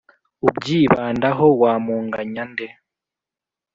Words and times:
ubyibandaho, 0.47 1.45
wamunganya 1.61 2.41
nde? 2.51 2.67